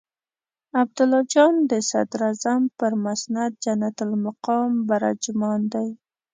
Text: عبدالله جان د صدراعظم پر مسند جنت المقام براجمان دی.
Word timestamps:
عبدالله 0.81 1.21
جان 1.33 1.53
د 1.69 1.73
صدراعظم 1.89 2.61
پر 2.79 2.91
مسند 3.05 3.51
جنت 3.63 3.97
المقام 4.07 4.71
براجمان 4.89 5.59
دی. 5.73 5.89